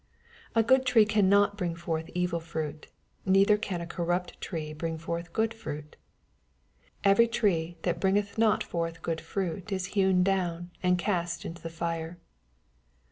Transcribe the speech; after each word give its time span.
18 0.55 0.63
A 0.63 0.63
ffood 0.79 0.85
tree 0.85 1.05
cannot 1.05 1.59
bring 1.59 1.75
forth 1.75 2.09
evil 2.15 2.39
ttuMf 2.39 2.85
neither 3.23 3.53
ean 3.53 3.81
a 3.81 3.85
oorrapt 3.87 4.33
tree 4.41 4.73
bring 4.73 4.97
forth 4.97 5.31
good 5.31 5.53
fruit. 5.53 5.95
19 7.05 7.11
Every 7.11 7.27
tree 7.27 7.77
thai 7.83 7.91
bringeth 7.91 8.35
ndl 8.35 8.63
forth 8.63 9.03
good 9.03 9.19
frait 9.21 9.71
is 9.71 9.93
hewn 9.93 10.23
down, 10.23 10.71
and 10.81 10.97
ca^t 10.97 11.45
into 11.45 11.61
the 11.61 11.85
Are. 11.85 12.17